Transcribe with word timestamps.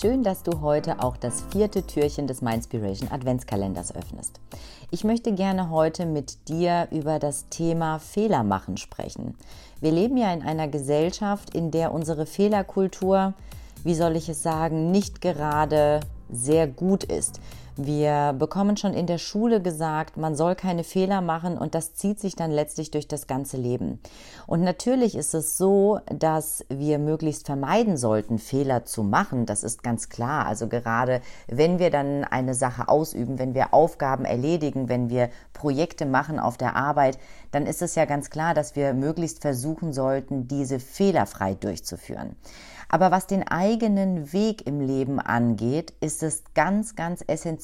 Schön, 0.00 0.22
dass 0.22 0.42
du 0.42 0.62
heute 0.62 1.02
auch 1.02 1.18
das 1.18 1.42
vierte 1.50 1.86
Türchen 1.86 2.26
des 2.26 2.40
Mindspiration 2.40 3.10
Adventskalenders 3.10 3.94
öffnest. 3.94 4.40
Ich 4.90 5.04
möchte 5.04 5.32
gerne 5.34 5.68
heute 5.68 6.06
mit 6.06 6.48
dir 6.48 6.88
über 6.90 7.18
das 7.18 7.50
Thema 7.50 7.98
Fehler 7.98 8.42
machen 8.42 8.78
sprechen. 8.78 9.34
Wir 9.82 9.92
leben 9.92 10.16
ja 10.16 10.32
in 10.32 10.40
einer 10.40 10.68
Gesellschaft, 10.68 11.54
in 11.54 11.70
der 11.70 11.92
unsere 11.92 12.24
Fehlerkultur, 12.24 13.34
wie 13.84 13.94
soll 13.94 14.16
ich 14.16 14.30
es 14.30 14.42
sagen, 14.42 14.90
nicht 14.90 15.20
gerade 15.20 16.00
sehr 16.30 16.66
gut 16.66 17.04
ist. 17.04 17.38
Wir 17.76 18.34
bekommen 18.38 18.76
schon 18.76 18.94
in 18.94 19.06
der 19.06 19.18
Schule 19.18 19.62
gesagt, 19.62 20.16
man 20.16 20.34
soll 20.34 20.54
keine 20.54 20.84
Fehler 20.84 21.20
machen 21.20 21.56
und 21.56 21.74
das 21.74 21.94
zieht 21.94 22.18
sich 22.20 22.36
dann 22.36 22.50
letztlich 22.50 22.90
durch 22.90 23.08
das 23.08 23.26
ganze 23.26 23.56
Leben. 23.56 24.00
Und 24.46 24.62
natürlich 24.62 25.14
ist 25.14 25.34
es 25.34 25.56
so, 25.56 26.00
dass 26.06 26.64
wir 26.68 26.98
möglichst 26.98 27.46
vermeiden 27.46 27.96
sollten, 27.96 28.38
Fehler 28.38 28.84
zu 28.84 29.02
machen. 29.02 29.46
Das 29.46 29.62
ist 29.62 29.82
ganz 29.82 30.08
klar. 30.08 30.46
Also 30.46 30.68
gerade 30.68 31.20
wenn 31.46 31.78
wir 31.78 31.90
dann 31.90 32.24
eine 32.24 32.54
Sache 32.54 32.88
ausüben, 32.88 33.38
wenn 33.38 33.54
wir 33.54 33.72
Aufgaben 33.72 34.24
erledigen, 34.24 34.88
wenn 34.88 35.08
wir 35.08 35.30
Projekte 35.52 36.06
machen 36.06 36.38
auf 36.38 36.56
der 36.56 36.76
Arbeit, 36.76 37.18
dann 37.52 37.66
ist 37.66 37.82
es 37.82 37.94
ja 37.94 38.04
ganz 38.04 38.30
klar, 38.30 38.54
dass 38.54 38.76
wir 38.76 38.94
möglichst 38.94 39.42
versuchen 39.42 39.92
sollten, 39.92 40.48
diese 40.48 40.80
fehlerfrei 40.80 41.54
durchzuführen. 41.54 42.36
Aber 42.92 43.12
was 43.12 43.28
den 43.28 43.46
eigenen 43.46 44.32
Weg 44.32 44.66
im 44.66 44.80
Leben 44.80 45.20
angeht, 45.20 45.92
ist 46.00 46.24
es 46.24 46.42
ganz, 46.54 46.96
ganz 46.96 47.22
essentiell, 47.24 47.59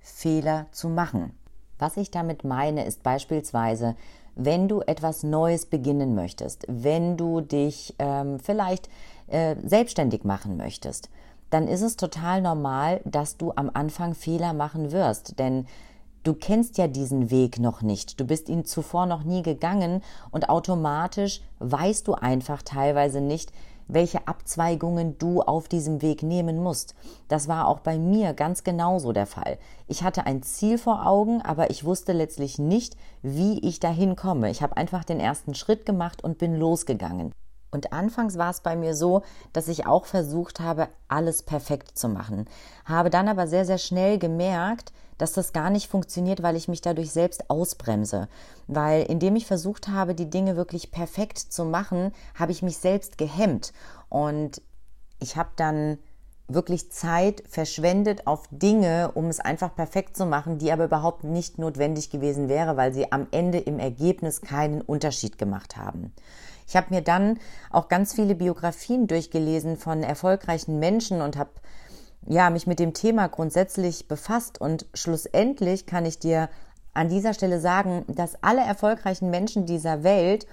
Fehler 0.00 0.66
zu 0.72 0.88
machen. 0.88 1.32
Was 1.78 1.96
ich 1.96 2.10
damit 2.10 2.44
meine, 2.44 2.84
ist 2.84 3.02
beispielsweise, 3.02 3.96
wenn 4.34 4.68
du 4.68 4.80
etwas 4.80 5.22
Neues 5.22 5.66
beginnen 5.66 6.14
möchtest, 6.14 6.64
wenn 6.68 7.16
du 7.16 7.40
dich 7.40 7.94
ähm, 7.98 8.38
vielleicht 8.38 8.88
äh, 9.28 9.56
selbstständig 9.64 10.24
machen 10.24 10.56
möchtest, 10.56 11.10
dann 11.50 11.68
ist 11.68 11.82
es 11.82 11.96
total 11.96 12.42
normal, 12.42 13.00
dass 13.04 13.36
du 13.36 13.52
am 13.54 13.70
Anfang 13.72 14.14
Fehler 14.14 14.52
machen 14.52 14.92
wirst. 14.92 15.38
Denn 15.38 15.66
Du 16.26 16.34
kennst 16.34 16.76
ja 16.76 16.88
diesen 16.88 17.30
Weg 17.30 17.60
noch 17.60 17.82
nicht. 17.82 18.18
Du 18.18 18.24
bist 18.24 18.48
ihn 18.48 18.64
zuvor 18.64 19.06
noch 19.06 19.22
nie 19.22 19.42
gegangen 19.42 20.02
und 20.32 20.48
automatisch 20.48 21.40
weißt 21.60 22.08
du 22.08 22.14
einfach 22.14 22.62
teilweise 22.62 23.20
nicht, 23.20 23.52
welche 23.88 24.26
Abzweigungen 24.26 25.18
du 25.18 25.42
auf 25.42 25.68
diesem 25.68 26.02
Weg 26.02 26.22
nehmen 26.22 26.62
musst. 26.62 26.94
Das 27.28 27.48
war 27.48 27.68
auch 27.68 27.80
bei 27.80 27.98
mir 27.98 28.34
ganz 28.34 28.64
genauso 28.64 29.12
der 29.12 29.26
Fall. 29.26 29.58
Ich 29.86 30.02
hatte 30.02 30.26
ein 30.26 30.42
Ziel 30.42 30.78
vor 30.78 31.06
Augen, 31.06 31.42
aber 31.42 31.70
ich 31.70 31.84
wusste 31.84 32.12
letztlich 32.12 32.58
nicht, 32.58 32.96
wie 33.22 33.58
ich 33.60 33.80
dahin 33.80 34.16
komme. 34.16 34.50
Ich 34.50 34.62
habe 34.62 34.76
einfach 34.76 35.04
den 35.04 35.20
ersten 35.20 35.54
Schritt 35.54 35.86
gemacht 35.86 36.22
und 36.24 36.38
bin 36.38 36.56
losgegangen. 36.56 37.32
Und 37.76 37.92
anfangs 37.92 38.38
war 38.38 38.48
es 38.48 38.60
bei 38.60 38.74
mir 38.74 38.94
so, 38.94 39.20
dass 39.52 39.68
ich 39.68 39.86
auch 39.86 40.06
versucht 40.06 40.60
habe, 40.60 40.88
alles 41.08 41.42
perfekt 41.42 41.98
zu 41.98 42.08
machen. 42.08 42.46
Habe 42.86 43.10
dann 43.10 43.28
aber 43.28 43.46
sehr, 43.46 43.66
sehr 43.66 43.76
schnell 43.76 44.18
gemerkt, 44.18 44.94
dass 45.18 45.34
das 45.34 45.52
gar 45.52 45.68
nicht 45.68 45.90
funktioniert, 45.90 46.42
weil 46.42 46.56
ich 46.56 46.68
mich 46.68 46.80
dadurch 46.80 47.10
selbst 47.10 47.50
ausbremse. 47.50 48.28
Weil 48.66 49.02
indem 49.02 49.36
ich 49.36 49.44
versucht 49.44 49.88
habe, 49.88 50.14
die 50.14 50.30
Dinge 50.30 50.56
wirklich 50.56 50.90
perfekt 50.90 51.36
zu 51.36 51.66
machen, 51.66 52.12
habe 52.34 52.50
ich 52.50 52.62
mich 52.62 52.78
selbst 52.78 53.18
gehemmt. 53.18 53.74
Und 54.08 54.62
ich 55.20 55.36
habe 55.36 55.50
dann 55.56 55.98
wirklich 56.48 56.90
Zeit 56.90 57.42
verschwendet 57.46 58.26
auf 58.26 58.44
Dinge, 58.50 59.10
um 59.12 59.26
es 59.26 59.38
einfach 59.40 59.74
perfekt 59.74 60.16
zu 60.16 60.24
machen, 60.24 60.56
die 60.56 60.72
aber 60.72 60.86
überhaupt 60.86 61.24
nicht 61.24 61.58
notwendig 61.58 62.08
gewesen 62.08 62.48
wäre, 62.48 62.78
weil 62.78 62.94
sie 62.94 63.12
am 63.12 63.26
Ende 63.32 63.58
im 63.58 63.78
Ergebnis 63.78 64.40
keinen 64.40 64.80
Unterschied 64.80 65.36
gemacht 65.36 65.76
haben. 65.76 66.14
Ich 66.66 66.76
habe 66.76 66.94
mir 66.94 67.02
dann 67.02 67.38
auch 67.70 67.88
ganz 67.88 68.12
viele 68.14 68.34
Biografien 68.34 69.06
durchgelesen 69.06 69.76
von 69.76 70.02
erfolgreichen 70.02 70.78
Menschen 70.78 71.22
und 71.22 71.36
habe 71.36 71.50
ja, 72.28 72.50
mich 72.50 72.66
mit 72.66 72.78
dem 72.78 72.92
Thema 72.92 73.28
grundsätzlich 73.28 74.08
befasst 74.08 74.60
und 74.60 74.86
schlussendlich 74.94 75.86
kann 75.86 76.04
ich 76.04 76.18
dir 76.18 76.48
an 76.92 77.08
dieser 77.08 77.34
Stelle 77.34 77.60
sagen, 77.60 78.04
dass 78.08 78.42
alle 78.42 78.62
erfolgreichen 78.62 79.30
Menschen 79.30 79.66
dieser 79.66 80.02
Welt 80.02 80.46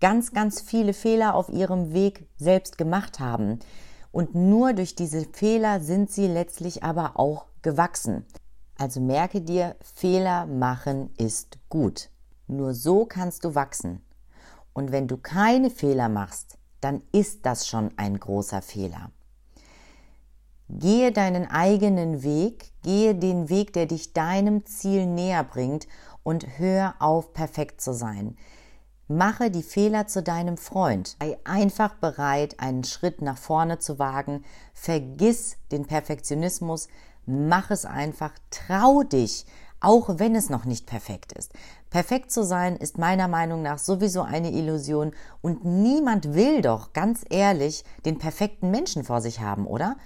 ganz, 0.00 0.32
ganz 0.32 0.60
viele 0.60 0.94
Fehler 0.94 1.34
auf 1.34 1.48
ihrem 1.48 1.92
Weg 1.92 2.26
selbst 2.36 2.76
gemacht 2.76 3.20
haben. 3.20 3.60
Und 4.10 4.34
nur 4.34 4.72
durch 4.72 4.94
diese 4.94 5.24
Fehler 5.32 5.80
sind 5.80 6.10
sie 6.10 6.26
letztlich 6.26 6.82
aber 6.82 7.18
auch 7.18 7.46
gewachsen. 7.62 8.26
Also 8.78 9.00
merke 9.00 9.40
dir, 9.40 9.76
Fehler 9.80 10.46
machen 10.46 11.10
ist 11.18 11.58
gut. 11.68 12.10
Nur 12.48 12.74
so 12.74 13.04
kannst 13.04 13.44
du 13.44 13.54
wachsen. 13.54 14.02
Und 14.72 14.92
wenn 14.92 15.08
du 15.08 15.16
keine 15.16 15.70
Fehler 15.70 16.08
machst, 16.08 16.58
dann 16.80 17.02
ist 17.12 17.46
das 17.46 17.66
schon 17.66 17.90
ein 17.96 18.18
großer 18.18 18.62
Fehler. 18.62 19.10
Gehe 20.68 21.12
deinen 21.12 21.50
eigenen 21.50 22.22
Weg, 22.22 22.72
gehe 22.82 23.14
den 23.14 23.48
Weg, 23.50 23.72
der 23.74 23.86
dich 23.86 24.14
deinem 24.14 24.64
Ziel 24.64 25.06
näher 25.06 25.44
bringt 25.44 25.86
und 26.22 26.58
hör 26.58 26.94
auf, 26.98 27.34
perfekt 27.34 27.80
zu 27.80 27.92
sein. 27.92 28.36
Mache 29.08 29.50
die 29.50 29.62
Fehler 29.62 30.06
zu 30.06 30.22
deinem 30.22 30.56
Freund. 30.56 31.16
Sei 31.20 31.36
einfach 31.44 31.94
bereit, 31.96 32.58
einen 32.60 32.84
Schritt 32.84 33.20
nach 33.20 33.36
vorne 33.36 33.78
zu 33.78 33.98
wagen. 33.98 34.44
Vergiss 34.72 35.56
den 35.70 35.86
Perfektionismus. 35.86 36.88
Mach 37.26 37.70
es 37.70 37.84
einfach. 37.84 38.32
Trau 38.50 39.02
dich, 39.02 39.44
auch 39.82 40.18
wenn 40.18 40.34
es 40.34 40.48
noch 40.48 40.64
nicht 40.64 40.86
perfekt 40.86 41.32
ist. 41.32 41.52
Perfekt 41.90 42.30
zu 42.30 42.44
sein 42.44 42.76
ist 42.76 42.98
meiner 42.98 43.28
Meinung 43.28 43.62
nach 43.62 43.78
sowieso 43.78 44.22
eine 44.22 44.52
Illusion 44.52 45.12
und 45.40 45.64
niemand 45.64 46.34
will 46.34 46.62
doch, 46.62 46.92
ganz 46.92 47.24
ehrlich, 47.28 47.84
den 48.04 48.18
perfekten 48.18 48.70
Menschen 48.70 49.04
vor 49.04 49.20
sich 49.20 49.40
haben, 49.40 49.66
oder? 49.66 49.96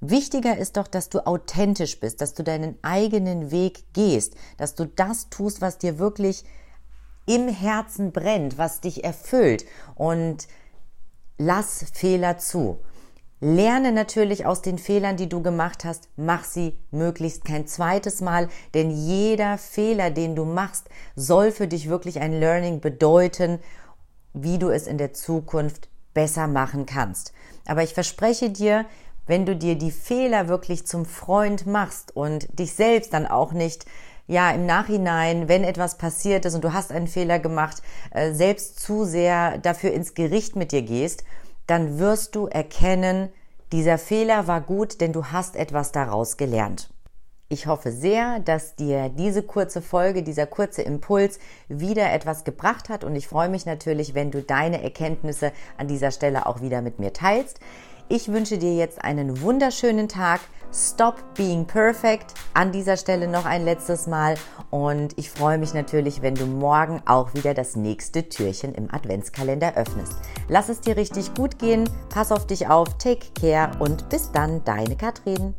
Wichtiger 0.00 0.56
ist 0.56 0.78
doch, 0.78 0.86
dass 0.86 1.10
du 1.10 1.26
authentisch 1.26 2.00
bist, 2.00 2.22
dass 2.22 2.32
du 2.32 2.42
deinen 2.42 2.78
eigenen 2.82 3.50
Weg 3.50 3.92
gehst, 3.92 4.34
dass 4.56 4.74
du 4.74 4.86
das 4.86 5.28
tust, 5.28 5.60
was 5.60 5.76
dir 5.76 5.98
wirklich 5.98 6.44
im 7.26 7.48
Herzen 7.48 8.12
brennt, 8.12 8.56
was 8.56 8.80
dich 8.80 9.04
erfüllt 9.04 9.66
und 9.94 10.48
lass 11.36 11.84
Fehler 11.92 12.38
zu. 12.38 12.78
Lerne 13.42 13.90
natürlich 13.92 14.44
aus 14.44 14.60
den 14.60 14.76
Fehlern, 14.76 15.16
die 15.16 15.28
du 15.28 15.42
gemacht 15.42 15.86
hast, 15.86 16.08
mach 16.16 16.44
sie 16.44 16.76
möglichst 16.90 17.44
kein 17.46 17.66
zweites 17.66 18.20
Mal, 18.20 18.50
denn 18.74 18.90
jeder 18.90 19.56
Fehler, 19.56 20.10
den 20.10 20.36
du 20.36 20.44
machst, 20.44 20.90
soll 21.16 21.50
für 21.50 21.66
dich 21.66 21.88
wirklich 21.88 22.20
ein 22.20 22.38
Learning 22.38 22.80
bedeuten, 22.80 23.58
wie 24.34 24.58
du 24.58 24.68
es 24.68 24.86
in 24.86 24.98
der 24.98 25.14
Zukunft 25.14 25.88
besser 26.12 26.48
machen 26.48 26.84
kannst. 26.84 27.32
Aber 27.66 27.82
ich 27.82 27.94
verspreche 27.94 28.50
dir, 28.50 28.84
wenn 29.26 29.46
du 29.46 29.56
dir 29.56 29.76
die 29.76 29.92
Fehler 29.92 30.48
wirklich 30.48 30.86
zum 30.86 31.06
Freund 31.06 31.66
machst 31.66 32.14
und 32.14 32.46
dich 32.58 32.74
selbst 32.74 33.14
dann 33.14 33.26
auch 33.26 33.52
nicht 33.52 33.86
ja 34.26 34.50
im 34.50 34.66
Nachhinein, 34.66 35.48
wenn 35.48 35.64
etwas 35.64 35.96
passiert 35.96 36.44
ist 36.44 36.54
und 36.54 36.62
du 36.62 36.74
hast 36.74 36.92
einen 36.92 37.08
Fehler 37.08 37.38
gemacht, 37.38 37.82
äh, 38.10 38.32
selbst 38.32 38.80
zu 38.80 39.04
sehr 39.04 39.56
dafür 39.58 39.92
ins 39.92 40.14
Gericht 40.14 40.56
mit 40.56 40.72
dir 40.72 40.82
gehst, 40.82 41.24
dann 41.70 42.00
wirst 42.00 42.34
du 42.34 42.48
erkennen, 42.48 43.28
dieser 43.70 43.96
Fehler 43.96 44.48
war 44.48 44.60
gut, 44.60 45.00
denn 45.00 45.12
du 45.12 45.26
hast 45.26 45.54
etwas 45.54 45.92
daraus 45.92 46.36
gelernt. 46.36 46.90
Ich 47.48 47.66
hoffe 47.66 47.92
sehr, 47.92 48.40
dass 48.40 48.74
dir 48.74 49.08
diese 49.08 49.44
kurze 49.44 49.80
Folge, 49.80 50.24
dieser 50.24 50.46
kurze 50.46 50.82
Impuls 50.82 51.38
wieder 51.68 52.12
etwas 52.12 52.42
gebracht 52.42 52.88
hat 52.88 53.04
und 53.04 53.14
ich 53.14 53.28
freue 53.28 53.48
mich 53.48 53.66
natürlich, 53.66 54.14
wenn 54.14 54.32
du 54.32 54.42
deine 54.42 54.82
Erkenntnisse 54.82 55.52
an 55.76 55.86
dieser 55.86 56.10
Stelle 56.10 56.46
auch 56.46 56.60
wieder 56.60 56.82
mit 56.82 56.98
mir 56.98 57.12
teilst. 57.12 57.60
Ich 58.12 58.26
wünsche 58.26 58.58
dir 58.58 58.74
jetzt 58.74 59.04
einen 59.04 59.40
wunderschönen 59.40 60.08
Tag. 60.08 60.40
Stop 60.72 61.22
being 61.36 61.64
perfect. 61.64 62.34
An 62.54 62.72
dieser 62.72 62.96
Stelle 62.96 63.28
noch 63.28 63.44
ein 63.44 63.64
letztes 63.64 64.08
Mal. 64.08 64.34
Und 64.70 65.16
ich 65.16 65.30
freue 65.30 65.58
mich 65.58 65.74
natürlich, 65.74 66.20
wenn 66.20 66.34
du 66.34 66.44
morgen 66.44 67.00
auch 67.06 67.34
wieder 67.34 67.54
das 67.54 67.76
nächste 67.76 68.28
Türchen 68.28 68.74
im 68.74 68.92
Adventskalender 68.92 69.76
öffnest. 69.76 70.14
Lass 70.48 70.68
es 70.68 70.80
dir 70.80 70.96
richtig 70.96 71.34
gut 71.34 71.60
gehen. 71.60 71.88
Pass 72.08 72.32
auf 72.32 72.48
dich 72.48 72.66
auf. 72.66 72.98
Take 72.98 73.28
care 73.40 73.70
und 73.78 74.08
bis 74.08 74.32
dann, 74.32 74.64
deine 74.64 74.96
Katrin. 74.96 75.54